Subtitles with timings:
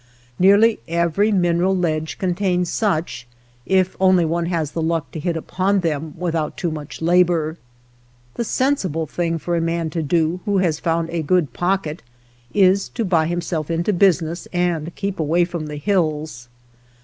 [0.39, 3.27] Nearly every mineral ledge contains such,
[3.67, 7.59] if only one has the luck to hit upon them without too much labor.
[8.33, 12.01] The sensible thinor for a man to do who has found a grood pocket
[12.51, 16.49] is to buy himself into business and keep away from the hills.